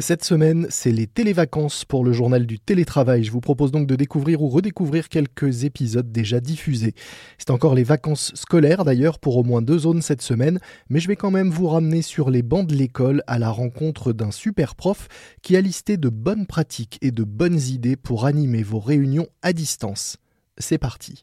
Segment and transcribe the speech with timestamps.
[0.00, 3.24] Cette semaine, c'est les télévacances pour le journal du télétravail.
[3.24, 6.94] Je vous propose donc de découvrir ou redécouvrir quelques épisodes déjà diffusés.
[7.36, 11.08] C'est encore les vacances scolaires d'ailleurs pour au moins deux zones cette semaine, mais je
[11.08, 14.76] vais quand même vous ramener sur les bancs de l'école à la rencontre d'un super
[14.76, 15.08] prof
[15.42, 19.52] qui a listé de bonnes pratiques et de bonnes idées pour animer vos réunions à
[19.52, 20.16] distance.
[20.56, 21.22] C'est parti.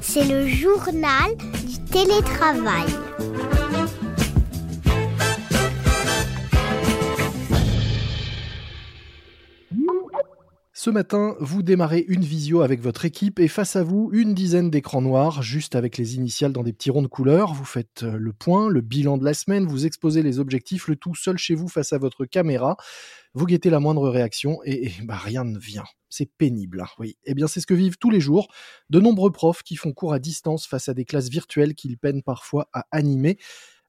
[0.00, 1.36] C'est le journal
[1.68, 2.86] du télétravail.
[10.82, 14.68] Ce matin, vous démarrez une visio avec votre équipe et face à vous, une dizaine
[14.68, 17.54] d'écrans noirs, juste avec les initiales dans des petits ronds de couleur.
[17.54, 20.96] Vous faites euh, le point, le bilan de la semaine, vous exposez les objectifs, le
[20.96, 22.76] tout seul chez vous face à votre caméra.
[23.32, 25.84] Vous guettez la moindre réaction et, bah, rien ne vient.
[26.08, 27.16] C'est pénible, hein, oui.
[27.26, 28.48] Eh bien, c'est ce que vivent tous les jours
[28.90, 32.24] de nombreux profs qui font cours à distance face à des classes virtuelles qu'ils peinent
[32.24, 33.38] parfois à animer.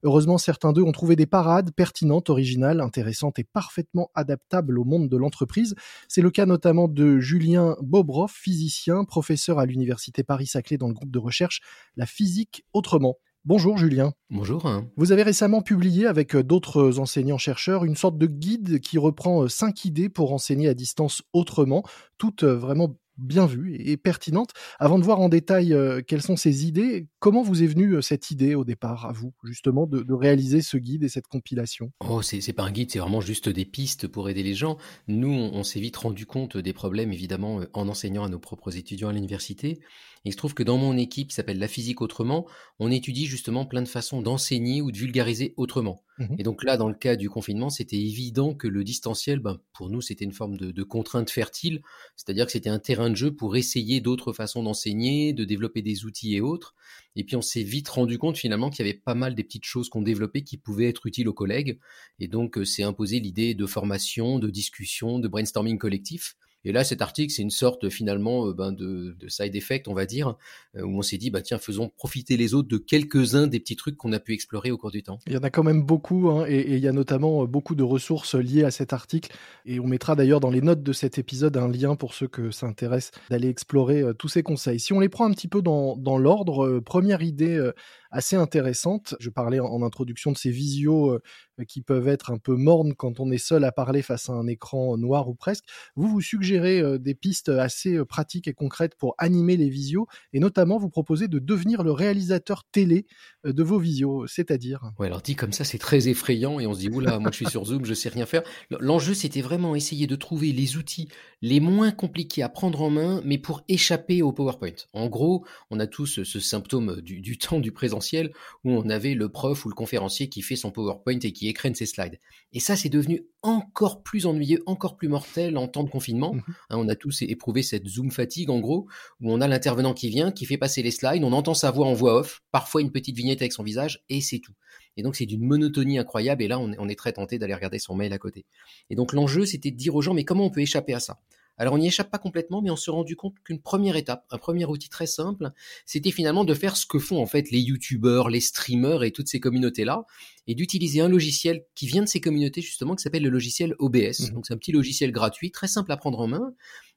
[0.04, 5.08] Heureusement, certains d'eux ont trouvé des parades pertinentes, originales, intéressantes et parfaitement adaptables au monde
[5.08, 5.74] de l'entreprise.
[6.08, 11.10] C'est le cas notamment de Julien Bobroff, physicien, professeur à l'Université Paris-Saclay dans le groupe
[11.10, 11.60] de recherche
[11.96, 13.16] La physique autrement.
[13.46, 14.12] Bonjour Julien.
[14.30, 14.66] Bonjour.
[14.96, 20.08] Vous avez récemment publié avec d'autres enseignants-chercheurs une sorte de guide qui reprend cinq idées
[20.08, 21.82] pour enseigner à distance autrement,
[22.16, 24.50] toutes vraiment bien vue et pertinente.
[24.78, 28.00] Avant de voir en détail euh, quelles sont ces idées, comment vous est venue euh,
[28.00, 31.90] cette idée au départ, à vous, justement, de, réaliser ce guide et cette compilation?
[32.08, 34.78] Oh, c'est pas un guide, c'est vraiment juste des pistes pour aider les gens.
[35.08, 38.76] Nous, on, s'est vite rendu compte des problèmes, évidemment, euh, en enseignant à nos propres
[38.76, 39.80] étudiants à l'université.
[40.24, 42.46] Il se trouve que dans mon équipe, qui s'appelle La physique autrement,
[42.78, 46.02] on étudie justement plein de façons d'enseigner ou de vulgariser autrement.
[46.18, 49.58] Mmh et donc là, dans le cas du confinement, c'était évident que le distanciel, ben,
[49.72, 51.82] pour nous, c'était une forme de, contrainte fertile,
[52.16, 56.04] c'est-à-dire que c'était un terrain de jeu pour essayer d'autres façons d'enseigner, de développer des
[56.04, 56.74] outils et autres.
[57.16, 59.64] Et puis on s'est vite rendu compte finalement qu'il y avait pas mal des petites
[59.64, 61.78] choses qu'on développait qui pouvaient être utiles aux collègues.
[62.18, 66.36] Et donc euh, c'est imposé l'idée de formation, de discussion, de brainstorming collectif.
[66.64, 70.06] Et là, cet article, c'est une sorte finalement euh, ben, de, side effect, on va
[70.06, 70.36] dire,
[70.76, 73.76] euh, où on s'est dit, bah, tiens, faisons profiter les autres de quelques-uns des petits
[73.76, 75.18] trucs qu'on a pu explorer au cours du temps.
[75.26, 77.74] Il y en a quand même beaucoup, hein, et, il y a notamment euh, beaucoup
[77.74, 79.32] de ressources liées à cet article.
[79.66, 82.50] Et on mettra d'ailleurs dans les notes de cet épisode un lien pour ceux que
[82.50, 84.80] ça intéresse d'aller explorer tous ces conseils.
[84.80, 87.70] Si on les prend un petit peu dans l'ordre, première idée
[88.14, 89.14] assez intéressante.
[89.18, 91.20] Je parlais en, introduction de ces visios euh,
[91.68, 94.46] qui peuvent être un peu mornes quand on est seul à parler face à un
[94.46, 95.64] écran noir ou presque.
[95.96, 100.06] Vous vous suggérez euh, des pistes assez euh, pratiques et concrètes pour animer les visios
[100.32, 103.06] et notamment vous proposez de devenir le réalisateur télé
[103.44, 104.92] de vos visios, c'est-à-dire?
[104.98, 107.36] Ouais, alors dit comme ça, c'est très effrayant et on se dit oula, moi je
[107.36, 108.42] suis sur Zoom, je sais rien faire.
[108.70, 111.08] L'enjeu c'était vraiment essayer de trouver les outils
[111.42, 114.70] les moins compliqués à prendre en main mais pour échapper au PowerPoint.
[114.92, 117.72] En gros, on a tous ce symptôme du, du temps du
[118.12, 121.74] où on avait le prof ou le conférencier qui fait son PowerPoint et qui écrène
[121.74, 122.20] ses slides.
[122.52, 126.34] Et ça, c'est devenu encore plus ennuyeux, encore plus mortel en temps de confinement.
[126.34, 128.86] Mmh hein, on a tous éprouvé cette Zoom fatigue, en gros,
[129.20, 131.86] où on a l'intervenant qui vient, qui fait passer les slides, on entend sa voix
[131.86, 134.54] en voix off, parfois une petite vignette avec son visage, et c'est tout.
[134.96, 137.94] Et donc c'est d'une monotonie incroyable, et là on est très tenté d'aller regarder son
[137.94, 138.46] mail à côté.
[138.90, 141.18] Et donc l'enjeu, c'était de dire aux gens, mais comment on peut échapper à ça?
[141.56, 144.38] Alors on n'y échappe pas complètement, mais on se rendu compte qu'une première étape, un
[144.38, 145.52] premier outil très simple,
[145.86, 149.28] c'était finalement de faire ce que font en fait les youtubeurs, les streamers et toutes
[149.28, 150.04] ces communautés-là,
[150.46, 154.30] et d'utiliser un logiciel qui vient de ces communautés justement, qui s'appelle le logiciel OBS.
[154.30, 156.54] Mmh Donc c'est un petit logiciel gratuit, très simple à prendre en main,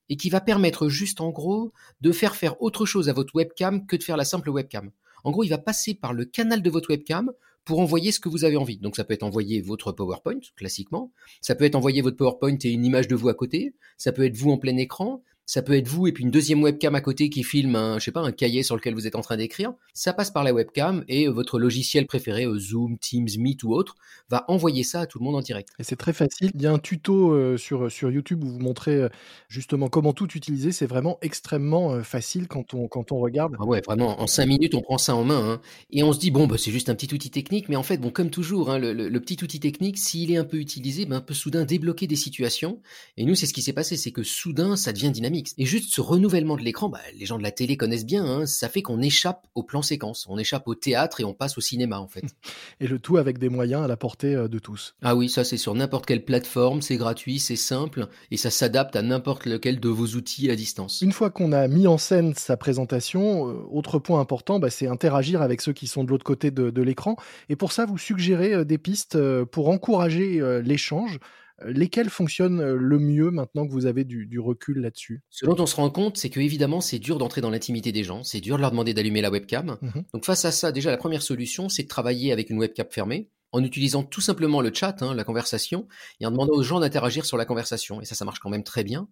[0.09, 3.85] et qui va permettre juste en gros de faire faire autre chose à votre webcam
[3.85, 4.91] que de faire la simple webcam.
[5.23, 7.31] En gros, il va passer par le canal de votre webcam
[7.67, 8.77] pour envoyer ce que vous avez envie.
[8.77, 11.11] Donc ça peut être envoyer votre PowerPoint, classiquement,
[11.41, 14.23] ça peut être envoyer votre PowerPoint et une image de vous à côté, ça peut
[14.23, 16.99] être vous en plein écran, ça peut être vous et puis une deuxième webcam à
[16.99, 19.37] côté qui filme un, je sais pas, un cahier sur lequel vous êtes en train
[19.37, 19.71] d'écrire.
[19.93, 23.95] Ça passe par la webcam et votre logiciel préféré, euh, Zoom, Teams, Meet ou autre,
[24.29, 25.69] va envoyer ça à tout le monde en direct.
[25.79, 26.51] Et c'est très facile.
[26.53, 29.09] Il y a un tuto euh, sur, sur YouTube où vous montrez euh,
[29.47, 30.73] justement comment tout utiliser.
[30.73, 33.55] C'est vraiment extrêmement facile quand on, quand on regarde.
[33.57, 35.53] Ah ouais, vraiment, en cinq minutes, on prend ça en main.
[35.53, 35.61] Hein.
[35.91, 37.69] Et on se dit, bon, bah, c'est juste un petit outil technique.
[37.69, 40.57] Mais en fait, bon, comme toujours, hein, le, petit outil technique, s'il est un peu
[40.57, 42.81] utilisé, ben, peut soudain débloquer des situations.
[43.15, 45.36] Et nous, c'est ce qui s'est passé, c'est que soudain, ça devient dynamique.
[45.57, 48.45] Et juste ce renouvellement de l'écran, bah, les gens de la télé connaissent bien, hein,
[48.45, 51.61] ça fait qu'on échappe au plan séquence, on échappe au théâtre et on passe au
[51.61, 52.23] cinéma en fait.
[52.79, 54.95] Et le tout avec des moyens à la portée euh, de tous.
[55.01, 58.95] Ah oui, ça c'est sur n'importe quelle plateforme, c'est gratuit, c'est simple et ça s'adapte
[58.95, 61.01] à n'importe lequel de vos outils à distance.
[61.01, 64.87] Une fois qu'on a mis en scène sa présentation, euh, autre point important, bah, c'est
[64.87, 67.15] interagir avec ceux qui sont de l'autre côté de l'écran.
[67.49, 71.19] Et pour ça, vous suggérez euh, des pistes pour encourager l'échange
[71.65, 75.21] lesquels fonctionnent le mieux maintenant que vous avez du, du recul là-dessus?
[75.29, 78.03] Ce dont on se rend compte, c'est que évidemment, c'est dur d'entrer dans l'intimité des
[78.03, 79.77] gens, c'est dur de leur demander d'allumer la webcam.
[79.81, 82.87] Mmh Donc face à ça, déjà la première solution, c'est de travailler avec une webcam
[82.89, 85.87] fermée en utilisant tout simplement le chat, hein, la conversation,
[86.19, 88.01] et en demandant aux gens d'interagir sur la conversation.
[88.01, 89.07] Et ça, ça marche quand même très bien.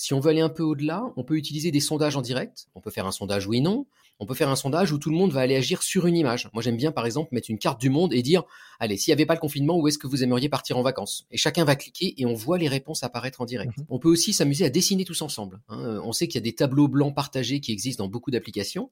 [0.00, 2.68] Si on veut aller un peu au-delà, on peut utiliser des sondages en direct.
[2.74, 3.84] On peut faire un sondage oui-non.
[4.18, 6.48] On peut faire un sondage où tout le monde va aller agir sur une image.
[6.54, 8.44] Moi, j'aime bien, par exemple, mettre une carte du monde et dire,
[8.78, 11.26] allez, s'il n'y avait pas le confinement, où est-ce que vous aimeriez partir en vacances?
[11.30, 13.76] Et chacun va cliquer et on voit les réponses apparaître en direct.
[13.76, 13.84] Mhm.
[13.90, 15.60] On peut aussi s'amuser à dessiner tous ensemble.
[15.68, 16.00] Hein.
[16.02, 18.90] On sait qu'il y a des tableaux blancs partagés qui existent dans beaucoup d'applications.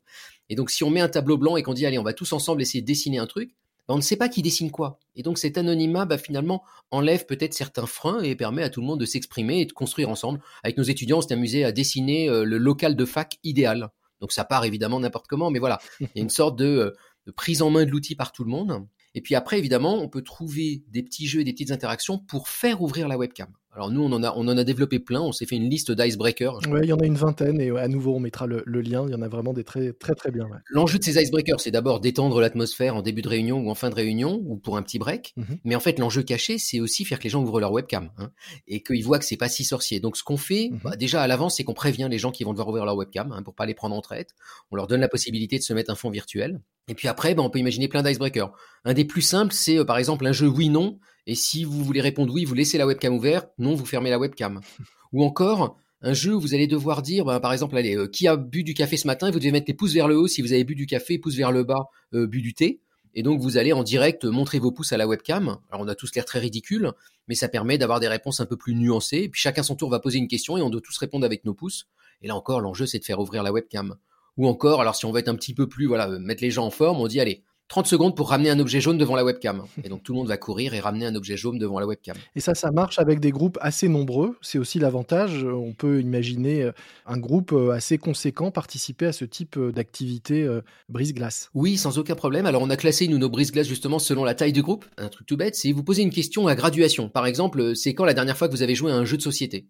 [0.50, 2.34] Et donc, si on met un tableau blanc et qu'on dit, allez, on va tous
[2.34, 3.54] ensemble essayer de dessiner un truc,
[3.94, 4.98] on ne sait pas qui dessine quoi.
[5.16, 8.86] Et donc cet anonymat, bah, finalement, enlève peut-être certains freins et permet à tout le
[8.86, 10.40] monde de s'exprimer et de construire ensemble.
[10.62, 13.90] Avec nos étudiants, on s'est amusé à dessiner euh, le local de fac idéal.
[14.20, 16.92] Donc ça part évidemment n'importe comment, mais voilà, il y a une sorte euh,
[17.26, 18.86] de prise en main de l'outil par tout le monde.
[19.14, 22.48] Et puis après, évidemment, on peut trouver des petits jeux et des petites interactions pour
[22.48, 23.48] faire ouvrir la webcam.
[23.78, 25.20] Alors nous, on en a, on en a développé plein.
[25.20, 26.58] On s'est fait une liste d'icebreakers.
[26.68, 29.04] Oui, il y en a une vingtaine et à nouveau, on mettra le, lien.
[29.06, 30.48] Il y en a vraiment des très très très bien.
[30.68, 33.88] L'enjeu de ces icebreakers, c'est d'abord d'étendre l'atmosphère en début de réunion ou en fin
[33.88, 35.32] de réunion ou pour un petit break.
[35.36, 35.58] Mhm.
[35.62, 38.32] Mais en fait, l'enjeu caché, c'est aussi faire que les gens ouvrent leur webcam hein,
[38.66, 40.00] et qu'ils voient que c'est pas si sorcier.
[40.00, 40.80] Donc ce qu'on fait, mhm.
[40.82, 43.30] bah, déjà à l'avance, c'est qu'on prévient les gens qui vont devoir ouvrir leur webcam
[43.30, 44.30] hein, pour pas les prendre en traite.
[44.72, 46.60] On leur donne la possibilité de se mettre un fond virtuel.
[46.88, 48.50] Et puis après, bah, on peut imaginer plein d'icebreakers.
[48.84, 50.98] Un des plus simples, c'est euh, par exemple un jeu oui/non
[51.28, 54.18] et si vous voulez répondre oui, vous laissez la webcam ouverte, non, vous fermez la
[54.18, 54.62] webcam.
[55.12, 58.26] Ou encore, un jeu où vous allez devoir dire, ben, par exemple, allez, euh, qui
[58.26, 60.40] a bu du café ce matin, vous devez mettre les pouces vers le haut si
[60.40, 62.80] vous avez bu du café, pouces vers le bas, euh, bu du thé.
[63.14, 65.58] Et donc, vous allez en direct montrer vos pouces à la webcam.
[65.70, 66.92] Alors, on a tous l'air très ridicule,
[67.26, 69.18] mais ça permet d'avoir des réponses un peu plus nuancées.
[69.24, 71.44] Et puis, chacun son tour va poser une question et on doit tous répondre avec
[71.44, 71.88] nos pouces.
[72.22, 73.96] Et là encore, l'enjeu, c'est de faire ouvrir la webcam.
[74.38, 76.64] Ou encore, alors si on veut être un petit peu plus, voilà, mettre les gens
[76.64, 79.64] en forme, on dit, allez, 30 secondes pour ramener un objet jaune devant la webcam.
[79.84, 82.16] Et donc tout le monde va courir et ramener un objet jaune devant la webcam.
[82.34, 84.36] Et ça, ça marche avec des groupes assez nombreux.
[84.40, 85.44] C'est aussi l'avantage.
[85.44, 86.72] On peut imaginer euh,
[87.06, 90.48] un groupe euh, assez conséquent participer à ce type euh, d'activité
[90.88, 91.50] brise-glace.
[91.54, 92.46] Oui, sans aucun problème.
[92.46, 94.86] Alors on a classé nous nos brise-glace justement selon la taille du groupe.
[94.96, 97.08] Un truc tout bête, c'est vous posez une question à graduation.
[97.08, 99.22] Par exemple, c'est quand la dernière fois que vous avez joué à un jeu de
[99.22, 99.68] société?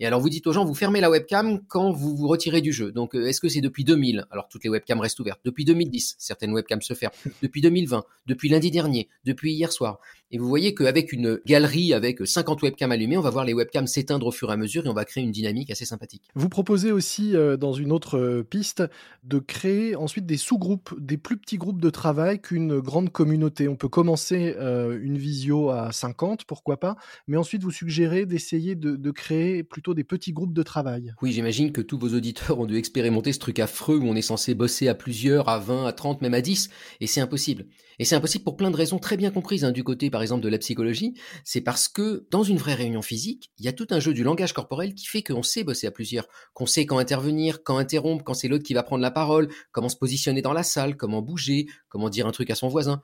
[0.00, 2.72] Et alors vous dites aux gens, vous fermez la webcam quand vous vous retirez du
[2.72, 2.90] jeu.
[2.90, 5.40] Donc euh, est-ce que c'est depuis 2000 Alors toutes les webcams restent ouvertes.
[5.44, 7.14] Depuis 2010, certaines webcams se ferment.
[7.42, 9.98] Depuis 2020, depuis lundi dernier, depuis hier soir.
[10.30, 13.86] Et vous voyez qu'avec une galerie avec 50 webcams allumées, on va voir les webcams
[13.86, 16.22] s'éteindre au fur et à mesure et on va créer une dynamique assez sympathique.
[16.34, 18.82] Vous proposez aussi euh, dans une autre euh, piste
[19.24, 23.68] de créer ensuite des sous-groupes, des plus petits groupes de travail qu'une grande communauté.
[23.68, 28.96] On peut commencer une visio à 50, pourquoi pas, mais ensuite vous suggérez d'essayer de,
[28.96, 29.62] de créer
[29.94, 31.14] des petits groupes de travail.
[31.22, 34.22] Oui, j'imagine que tous vos auditeurs ont dû expérimenter ce truc affreux où on est
[34.22, 36.70] censé bosser à plusieurs, à 20, à 30, même à 10,
[37.00, 37.66] et c'est impossible.
[37.98, 40.42] Et c'est impossible pour plein de raisons très bien comprises hein, du côté, par exemple,
[40.42, 41.14] de la psychologie.
[41.44, 44.24] C'est parce que dans une vraie réunion physique, il y a tout un jeu du
[44.24, 48.24] langage corporel qui fait qu'on sait bosser à plusieurs, qu'on sait quand intervenir, quand interrompre,
[48.24, 51.20] quand c'est l'autre qui va prendre la parole, comment se positionner dans la salle, comment
[51.20, 53.02] bouger, comment dire un truc à son voisin.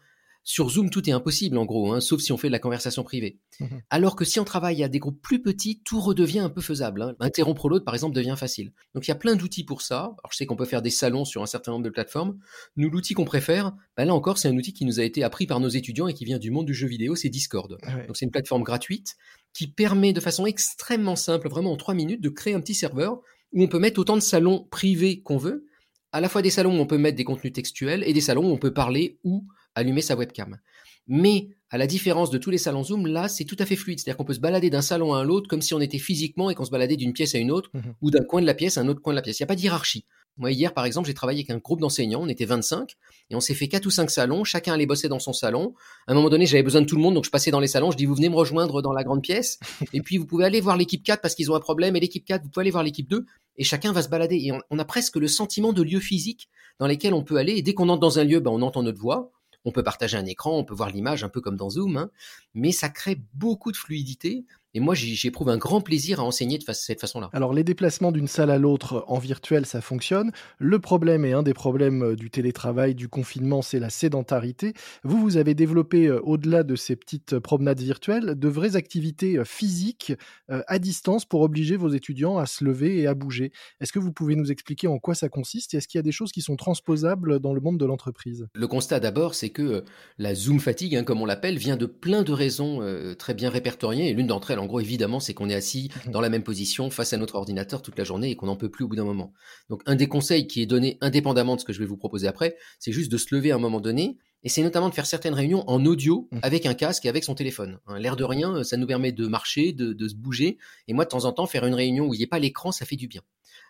[0.48, 3.02] Sur Zoom, tout est impossible en gros, hein, sauf si on fait de la conversation
[3.02, 3.40] privée.
[3.58, 3.82] Mhm.
[3.90, 7.02] Alors que si on travaille à des groupes plus petits, tout redevient un peu faisable.
[7.02, 7.16] Hein.
[7.18, 8.72] Interrompre l'autre, par exemple, devient facile.
[8.94, 10.02] Donc il y a plein d'outils pour ça.
[10.02, 12.38] Alors je sais qu'on peut faire des salons sur un certain nombre de plateformes.
[12.76, 15.48] Nous, l'outil qu'on préfère, bah, là encore, c'est un outil qui nous a été appris
[15.48, 17.76] par nos étudiants et qui vient du monde du jeu vidéo, c'est Discord.
[18.06, 19.16] Donc c'est une plateforme gratuite
[19.52, 23.20] qui permet de façon extrêmement simple, vraiment en trois minutes, de créer un petit serveur
[23.52, 25.66] où on peut mettre autant de salons privés qu'on veut,
[26.12, 28.48] à la fois des salons où on peut mettre des contenus textuels et des salons
[28.48, 29.44] où on peut parler ou
[29.76, 30.58] allumer sa webcam.
[31.06, 34.00] Mais à la différence de tous les salons Zoom, là, c'est tout à fait fluide.
[34.00, 36.50] C'est-à-dire qu'on peut se balader d'un salon à un autre comme si on était physiquement
[36.50, 37.94] et qu'on se baladait d'une pièce à une autre mhm.
[38.02, 39.38] ou d'un coin de la pièce à un autre coin de la pièce.
[39.38, 40.04] Il n'y a pas d'hierarchie.
[40.38, 42.94] Moi, hier, par exemple, j'ai travaillé avec un groupe d'enseignants, on était 25,
[43.30, 45.72] et on s'est fait quatre ou cinq salons, chacun allait bosser dans son salon.
[46.06, 47.68] À un moment donné, j'avais besoin de tout le monde, donc je passais dans les
[47.68, 49.58] salons, je dis, vous venez me rejoindre dans la grande pièce,
[49.94, 52.24] et puis vous pouvez aller voir l'équipe 4 parce qu'ils ont un problème, et l'équipe
[52.24, 53.24] 4, vous pouvez aller voir l'équipe 2,
[53.56, 54.36] et chacun va se balader.
[54.36, 57.62] Et on, a presque le sentiment de lieu physique dans lesquels on peut aller, et
[57.62, 59.32] dès qu'on entre dans un lieu, ben, on entend notre voix,
[59.66, 62.10] on peut partager un écran, on peut voir l'image un peu comme dans Zoom, hein,
[62.54, 66.64] mais ça crée beaucoup de fluidité et moi, j'éprouve un grand plaisir à enseigner de
[66.74, 67.30] cette façon-là.
[67.32, 70.32] Alors, les déplacements d'une salle à l'autre en virtuel, ça fonctionne.
[70.58, 74.74] Le problème, et un des problèmes euh, du télétravail, du confinement, c'est la sédentarité.
[75.02, 79.44] Vous, vous avez développé, euh, au-delà de ces petites promenades virtuelles, de vraies activités euh,
[79.44, 80.12] physiques
[80.48, 83.52] à distance pour obliger vos étudiants à se lever et à bouger.
[83.80, 86.02] Est-ce que vous pouvez nous expliquer en quoi ça consiste et est-ce qu'il y a
[86.02, 88.46] des choses qui sont transposables dans le monde de l'entreprise?
[88.54, 89.84] Le constat d'abord, c'est que
[90.18, 92.80] la Zoom fatigue, hein, comme on l'appelle, vient de plein de raisons
[93.18, 96.10] très bien répertoriées et l'une d'entre elles, en gros, évidemment, c'est qu'on est assis mmh
[96.10, 98.68] dans la même position face à notre ordinateur toute la journée et qu'on n'en peut
[98.68, 99.32] plus au bout d'un moment.
[99.70, 102.26] Donc, un des conseils qui est donné indépendamment de ce que je vais vous proposer
[102.26, 105.06] après, c'est juste de se lever à un moment donné Et c'est notamment de faire
[105.06, 106.38] certaines réunions en audio Mmh.
[106.42, 107.78] avec un casque et avec son téléphone.
[107.86, 110.58] Hein, L'air de rien, ça nous permet de marcher, de, de se bouger.
[110.88, 112.72] Et moi, de temps en temps, faire une réunion où il n'y ait pas l'écran,
[112.72, 113.22] ça fait du bien.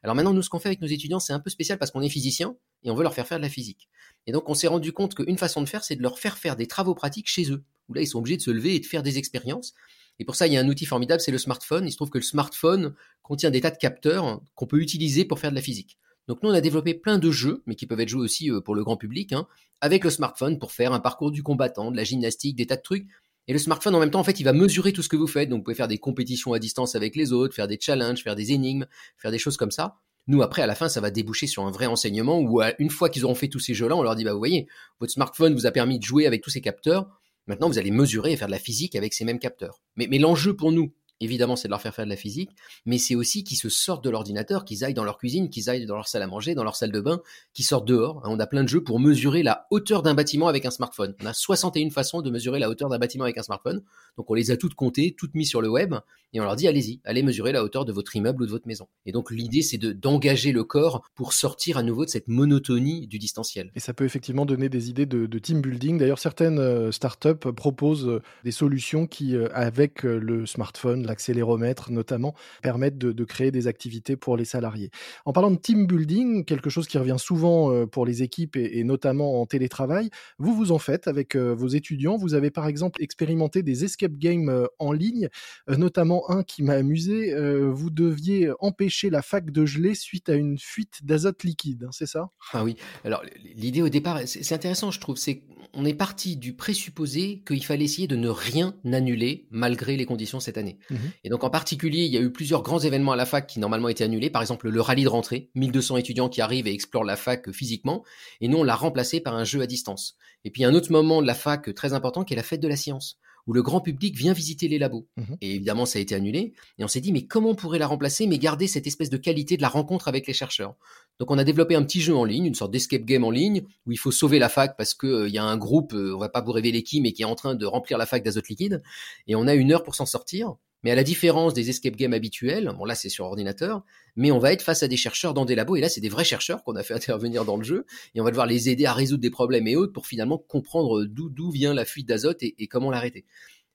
[0.02, 2.02] Alors maintenant, nous, ce qu'on fait avec nos étudiants, c'est un peu spécial parce qu'on
[2.02, 3.88] est physicien et on veut leur faire faire de la physique.
[4.26, 6.56] Et donc, on s'est rendu compte qu'une façon de faire, c'est de leur faire faire
[6.56, 8.86] des travaux pratiques chez eux, où là, ils sont obligés de se lever et de
[8.86, 9.74] faire des expériences.
[10.18, 11.86] Et pour ça, il y a un outil formidable, c'est le smartphone.
[11.86, 15.38] Il se trouve que le smartphone contient des tas de capteurs qu'on peut utiliser pour
[15.38, 15.98] faire de la physique.
[16.28, 18.60] Donc nous, on a développé plein de jeux, mais qui peuvent être joués aussi euh,
[18.60, 19.46] pour le grand public, hein,
[19.80, 22.82] avec le smartphone pour faire un parcours du combattant, de la gymnastique, des tas de
[22.82, 23.06] trucs.
[23.48, 25.28] Et le smartphone, en même temps, en fait, il va mesurer tout ce que vous
[25.28, 25.48] faites.
[25.48, 28.34] Donc vous pouvez faire des compétitions à distance avec les autres, faire des challenges, faire
[28.34, 28.86] des énigmes,
[29.18, 29.98] faire des choses comme ça.
[30.26, 33.08] Nous, après, à la fin, ça va déboucher sur un vrai enseignement où, une fois
[33.08, 34.66] qu'ils auront fait tous ces jeux-là, on leur dit, bah, vous voyez,
[34.98, 37.06] votre smartphone vous a permis de jouer avec tous ces capteurs.
[37.46, 39.80] Maintenant, vous allez mesurer et faire de la physique avec ces mêmes capteurs.
[39.96, 42.50] Mais, l'enjeu pour nous, évidemment, c'est de leur faire faire de la physique,
[42.84, 45.86] mais c'est aussi qu'ils se sortent de l'ordinateur, qu'ils aillent dans leur cuisine, qu'ils aillent
[45.86, 47.20] dans leur salle à manger, dans leur salle de bain,
[47.54, 48.20] qu'ils sortent dehors.
[48.24, 51.14] Hein, On a plein de jeux pour mesurer la hauteur d'un bâtiment avec un smartphone.
[51.22, 53.82] On a 61 façons de mesurer la hauteur d'un bâtiment avec un smartphone.
[54.16, 55.94] Donc on les a toutes comptées, toutes mises sur le web,
[56.32, 58.66] et on leur dit allez-y, allez mesurer la hauteur de votre immeuble ou de votre
[58.66, 58.88] maison.
[59.06, 63.06] Et donc l'idée, c'est de d'engager le corps pour sortir à nouveau de cette monotonie
[63.06, 63.70] du distanciel.
[63.74, 65.98] Et ça peut effectivement donner des idées de, team building.
[65.98, 72.34] D'ailleurs, certaines euh, startups proposent euh, des solutions qui, euh, avec le smartphone, l'accéléromètre notamment,
[72.62, 74.90] permettent de, de créer des activités pour les salariés.
[75.24, 78.78] En parlant de team building, quelque chose qui revient souvent euh, pour les équipes et,
[78.78, 82.16] et notamment en télétravail, vous vous en faites avec euh, vos étudiants.
[82.16, 85.28] Vous avez par exemple expérimenté des escape games euh, en ligne,
[85.68, 87.34] notamment un qui m'a amusé.
[87.36, 92.06] Vous deviez empêcher la fac de geler suite à une fuite d'azote liquide, hein, c'est
[92.06, 92.30] ça?
[92.52, 92.76] Ah oui.
[93.04, 93.22] Alors
[93.54, 95.16] l'idée au départ, c'est c'est intéressant, je trouve.
[95.16, 95.42] C'est
[95.74, 100.40] on est parti du présupposé qu'il fallait essayer de ne rien annuler malgré les conditions
[100.40, 100.78] cette année.
[100.96, 101.10] Mhm.
[101.24, 103.60] Et donc en particulier, il y a eu plusieurs grands événements à la fac qui
[103.60, 104.30] normalement étaient annulés.
[104.30, 108.04] Par exemple, le rallye de rentrée, 1200 étudiants qui arrivent et explorent la fac physiquement.
[108.40, 110.16] Et nous, on l'a remplacé par un jeu à distance.
[110.44, 112.68] Et puis un autre moment de la fac très important qui est la fête de
[112.68, 115.06] la science où le grand public vient visiter les labos.
[115.16, 115.36] Mhm.
[115.40, 116.52] Et évidemment, ça a été annulé.
[116.78, 119.16] Et on s'est dit, mais comment on pourrait la remplacer, mais garder cette espèce de
[119.16, 120.74] qualité de la rencontre avec les chercheurs?
[121.18, 123.62] Donc on a développé un petit jeu en ligne, une sorte d'escape game en ligne,
[123.86, 126.14] où il faut sauver la fac parce que euh, il y a un groupe, euh,
[126.14, 128.22] on va pas vous révéler qui, mais qui est en train de remplir la fac
[128.22, 128.82] d'azote liquide.
[129.28, 130.56] Et on a une heure pour s'en sortir.
[130.82, 133.82] Mais à la différence des escape games habituels, bon là c'est sur ordinateur,
[134.14, 136.08] mais on va être face à des chercheurs dans des labos, et là c'est des
[136.08, 138.86] vrais chercheurs qu'on a fait intervenir dans le jeu, et on va devoir les aider
[138.86, 142.54] à résoudre des problèmes et autres pour finalement comprendre d'où vient la fuite d'azote et,
[142.58, 143.24] et comment l'arrêter.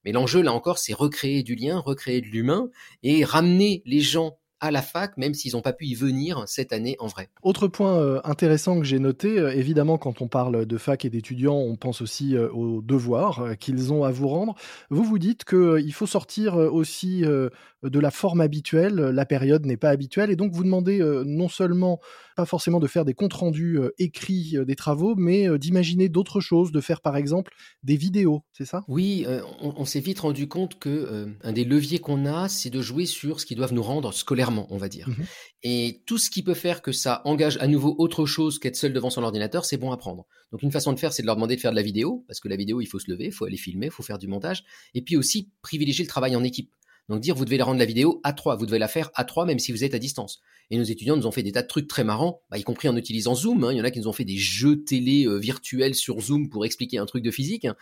[0.04, 2.70] Mais l'enjeu, là encore, c'est recréer du lien, recréer de l'humain
[3.04, 6.72] et ramener les gens à la fac, même s'ils n'ont pas pu y venir cette
[6.72, 7.30] année en vrai.
[7.44, 11.10] Autre point euh, intéressant que j'ai noté, euh, évidemment, quand on parle de fac et
[11.10, 14.56] d'étudiants, on pense aussi euh, aux devoirs qu'ils ont à vous rendre.
[14.90, 19.90] Vous vous dites qu'il faut sortir aussi de la forme habituelle, la période n'est pas
[19.90, 22.00] habituelle, et donc vous demandez non seulement,
[22.36, 26.82] pas forcément de faire des comptes rendus écrits des travaux, mais d'imaginer d'autres choses, de
[26.82, 27.54] faire par exemple
[27.84, 28.84] des vidéos, c'est ça?
[28.88, 29.26] Oui,
[29.62, 32.82] on, on s'est vite rendu compte que euh, un des leviers qu'on a, c'est de
[32.82, 35.10] jouer sur ce qu'ils doivent nous rendre scolairement, on va dire.
[35.10, 35.26] Mhm.
[35.64, 38.94] Et tout ce qui peut faire que ça engage à nouveau autre chose qu'être seul
[38.94, 40.26] devant son ordinateur, c'est bon à prendre.
[40.52, 42.40] Donc une façon de faire, c'est de leur demander de faire de la vidéo, parce
[42.40, 44.28] que la vidéo, il faut se lever, il faut aller filmer, il faut faire du
[44.28, 46.72] montage, et puis aussi privilégier le travail en équipe.
[47.10, 49.26] Donc dire, vous devez la rendre la vidéo à trois, vous devez la faire à
[49.26, 50.40] trois, même si vous êtes à distance.
[50.70, 52.88] Et nos étudiants nous ont fait des tas de trucs très marrants, bah, y compris
[52.88, 53.66] en utilisant Zoom.
[53.66, 53.74] hein.
[53.74, 56.48] Il y en a qui nous ont fait des jeux télé euh, virtuels sur Zoom
[56.50, 57.66] pour expliquer un truc de physique.
[57.66, 57.76] hein.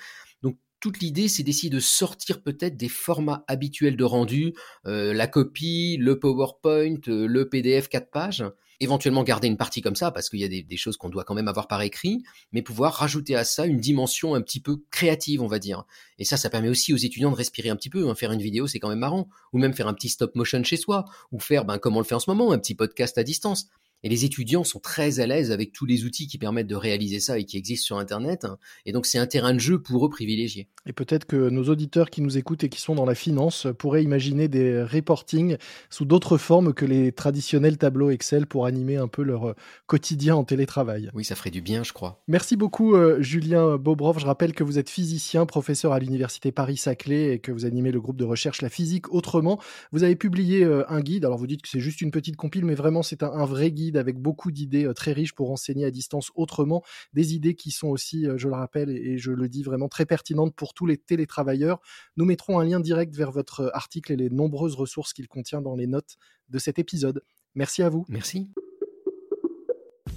[0.80, 4.54] Toute l'idée, c'est d'essayer de sortir peut-être des formats habituels de rendu,
[4.86, 8.46] euh, la copie, le PowerPoint, euh, le PDF 4 pages,
[8.80, 11.26] éventuellement garder une partie comme ça, parce qu'il y a des, des choses qu'on doit
[11.26, 14.78] quand même avoir par écrit, mais pouvoir rajouter à ça une dimension un petit peu
[14.90, 15.84] créative, on va dire.
[16.18, 18.08] Et ça, ça permet aussi aux étudiants de respirer un petit peu.
[18.08, 18.16] hein.
[18.16, 19.28] Faire une vidéo, c'est quand même marrant.
[19.52, 22.06] Ou même faire un petit stop motion chez soi, ou faire, ben, comme on le
[22.06, 23.68] fait en ce moment, un petit podcast à distance.
[24.04, 27.20] Et les étudiants sont très à l'aise avec tous les outils qui permettent de réaliser
[27.20, 28.46] ça et qui existent sur Internet.
[28.46, 28.58] hein.
[28.86, 30.70] Et donc, c'est un terrain de jeu pour eux privilégié.
[30.86, 34.04] Et peut-être que nos auditeurs qui nous écoutent et qui sont dans la finance pourraient
[34.04, 35.58] imaginer des reportings
[35.90, 39.56] sous d'autres formes que les traditionnels tableaux Excel pour animer un peu leur
[39.88, 41.10] quotidien en télétravail.
[41.14, 42.24] Oui, ça ferait du bien, je crois.
[42.28, 44.20] Merci beaucoup euh, Julien Bobrov.
[44.20, 48.00] Je rappelle que vous êtes physicien, professeur à l'université Paris-Saclay et que vous animez le
[48.00, 49.60] groupe de recherche La Physique Autrement.
[49.92, 52.66] Vous avez publié euh, un guide, alors vous dites que c'est juste une petite compile,
[52.66, 55.86] mais vraiment c'est un, un vrai guide avec beaucoup d'idées euh, très riches pour enseigner
[55.86, 56.84] à distance autrement.
[57.14, 60.06] Des idées qui sont aussi, euh, je le rappelle et, je le dis vraiment très
[60.06, 61.80] pertinentes pour tous les télétravailleurs.
[62.18, 65.62] Nous mettrons un lien direct vers votre euh, article et les nombreuses ressources qu'il contient
[65.62, 66.18] dans les notes
[66.50, 67.22] de cet épisode.
[67.56, 68.06] Merci à vous.
[68.10, 68.50] Merci.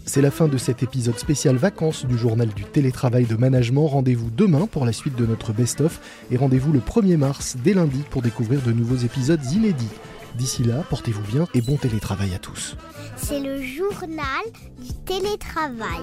[0.04, 3.86] C'est la fin de cet épisode spécial vacances du journal du télétravail de management.
[3.86, 6.00] Rendez-vous demain pour la suite de notre best-of
[6.30, 9.88] et rendez-vous le 1er mars dès lundi pour découvrir de nouveaux épisodes inédits.
[10.34, 12.76] D'ici là, portez-vous bien et bon télétravail à tous.
[13.16, 14.42] C'est le journal
[14.78, 16.00] du télétravail.